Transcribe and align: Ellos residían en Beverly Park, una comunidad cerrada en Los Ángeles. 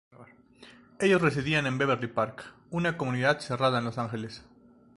Ellos 0.99 1.21
residían 1.21 1.67
en 1.67 1.77
Beverly 1.77 2.07
Park, 2.07 2.55
una 2.71 2.97
comunidad 2.97 3.39
cerrada 3.39 3.77
en 3.77 3.85
Los 3.85 3.99
Ángeles. 3.99 4.43